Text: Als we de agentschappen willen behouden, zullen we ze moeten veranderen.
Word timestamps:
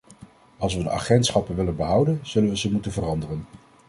Als 0.57 0.73
we 0.75 0.83
de 0.83 0.89
agentschappen 0.89 1.55
willen 1.55 1.75
behouden, 1.75 2.19
zullen 2.23 2.49
we 2.49 2.57
ze 2.57 2.71
moeten 2.71 2.91
veranderen. 2.91 3.45